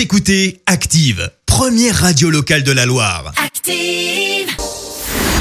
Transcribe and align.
Vous 0.00 0.04
écoutez 0.04 0.62
Active, 0.64 1.30
première 1.44 1.94
radio 1.94 2.30
locale 2.30 2.62
de 2.62 2.72
la 2.72 2.86
Loire. 2.86 3.34
Active. 3.36 4.48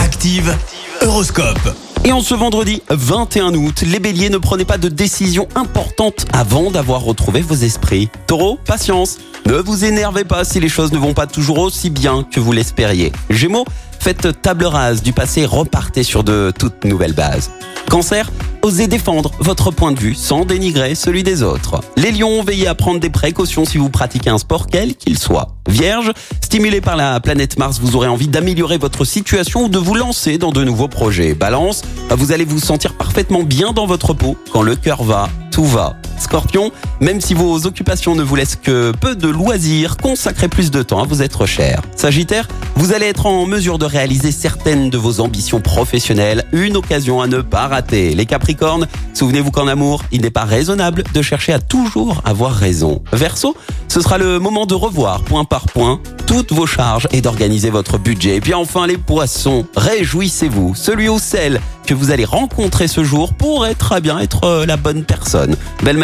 Active, 0.00 0.52
Horoscope. 1.00 1.76
Et 2.02 2.10
en 2.10 2.20
ce 2.22 2.34
vendredi 2.34 2.82
21 2.90 3.54
août, 3.54 3.84
les 3.86 4.00
béliers 4.00 4.30
ne 4.30 4.38
prenez 4.38 4.64
pas 4.64 4.76
de 4.76 4.88
décision 4.88 5.46
importante 5.54 6.26
avant 6.32 6.72
d'avoir 6.72 7.02
retrouvé 7.02 7.40
vos 7.40 7.54
esprits. 7.54 8.08
Taureau, 8.26 8.58
patience. 8.64 9.18
Ne 9.46 9.58
vous 9.58 9.84
énervez 9.84 10.24
pas 10.24 10.42
si 10.44 10.58
les 10.58 10.68
choses 10.68 10.90
ne 10.90 10.98
vont 10.98 11.14
pas 11.14 11.28
toujours 11.28 11.60
aussi 11.60 11.88
bien 11.88 12.24
que 12.24 12.40
vous 12.40 12.50
l'espériez. 12.50 13.12
Gémeaux, 13.30 13.64
faites 14.00 14.42
table 14.42 14.64
rase 14.64 15.04
du 15.04 15.12
passé, 15.12 15.46
repartez 15.46 16.02
sur 16.02 16.24
de 16.24 16.52
toutes 16.58 16.84
nouvelles 16.84 17.14
bases. 17.14 17.52
Cancer, 17.88 18.28
osez 18.68 18.86
défendre 18.86 19.30
votre 19.40 19.70
point 19.70 19.92
de 19.92 19.98
vue 19.98 20.14
sans 20.14 20.44
dénigrer 20.44 20.94
celui 20.94 21.22
des 21.22 21.42
autres. 21.42 21.80
Les 21.96 22.12
lions, 22.12 22.42
veillez 22.42 22.66
à 22.66 22.74
prendre 22.74 23.00
des 23.00 23.08
précautions 23.08 23.64
si 23.64 23.78
vous 23.78 23.88
pratiquez 23.88 24.28
un 24.28 24.36
sport 24.36 24.66
quel 24.66 24.94
qu'il 24.94 25.18
soit. 25.18 25.56
Vierge, 25.70 26.12
stimulé 26.42 26.82
par 26.82 26.94
la 26.94 27.18
planète 27.18 27.58
Mars, 27.58 27.80
vous 27.80 27.96
aurez 27.96 28.08
envie 28.08 28.28
d'améliorer 28.28 28.76
votre 28.76 29.06
situation 29.06 29.64
ou 29.64 29.68
de 29.68 29.78
vous 29.78 29.94
lancer 29.94 30.36
dans 30.36 30.52
de 30.52 30.62
nouveaux 30.64 30.88
projets. 30.88 31.32
Balance, 31.32 31.80
vous 32.10 32.30
allez 32.30 32.44
vous 32.44 32.60
sentir 32.60 32.92
parfaitement 32.92 33.42
bien 33.42 33.72
dans 33.72 33.86
votre 33.86 34.12
peau. 34.12 34.36
Quand 34.52 34.62
le 34.62 34.76
cœur 34.76 35.02
va, 35.02 35.30
tout 35.50 35.64
va. 35.64 35.96
Scorpion, 36.22 36.70
même 37.00 37.20
si 37.20 37.34
vos 37.34 37.66
occupations 37.66 38.14
ne 38.14 38.22
vous 38.22 38.36
laissent 38.36 38.56
que 38.56 38.92
peu 38.92 39.14
de 39.14 39.28
loisirs, 39.28 39.96
consacrez 39.96 40.48
plus 40.48 40.70
de 40.70 40.82
temps 40.82 41.02
à 41.02 41.06
vous 41.06 41.22
être 41.22 41.46
cher. 41.46 41.82
Sagittaire, 41.96 42.48
vous 42.76 42.92
allez 42.92 43.06
être 43.06 43.26
en 43.26 43.46
mesure 43.46 43.78
de 43.78 43.84
réaliser 43.84 44.32
certaines 44.32 44.90
de 44.90 44.98
vos 44.98 45.20
ambitions 45.20 45.60
professionnelles, 45.60 46.44
une 46.52 46.76
occasion 46.76 47.20
à 47.20 47.26
ne 47.26 47.40
pas 47.40 47.66
rater. 47.66 48.14
Les 48.14 48.26
Capricornes, 48.26 48.86
souvenez-vous 49.14 49.50
qu'en 49.50 49.68
amour, 49.68 50.04
il 50.12 50.22
n'est 50.22 50.30
pas 50.30 50.44
raisonnable 50.44 51.04
de 51.12 51.22
chercher 51.22 51.52
à 51.52 51.58
toujours 51.58 52.22
avoir 52.24 52.52
raison. 52.52 53.02
Verseau, 53.12 53.56
ce 53.88 54.00
sera 54.00 54.18
le 54.18 54.38
moment 54.38 54.66
de 54.66 54.74
revoir 54.74 55.22
point 55.22 55.44
par 55.44 55.66
point 55.66 56.00
toutes 56.26 56.52
vos 56.52 56.66
charges 56.66 57.08
et 57.10 57.22
d'organiser 57.22 57.70
votre 57.70 57.98
budget. 57.98 58.36
Et 58.36 58.40
puis 58.40 58.54
enfin 58.54 58.86
les 58.86 58.98
poissons, 58.98 59.66
réjouissez-vous, 59.76 60.74
celui 60.74 61.08
ou 61.08 61.18
celle 61.18 61.60
que 61.86 61.94
vous 61.94 62.10
allez 62.10 62.26
rencontrer 62.26 62.86
ce 62.86 63.02
jour 63.02 63.32
pourrait 63.32 63.74
très 63.74 64.02
bien 64.02 64.18
être 64.18 64.44
euh, 64.44 64.66
la 64.66 64.76
bonne 64.76 65.04
personne. 65.04 65.56
Belle 65.82 65.96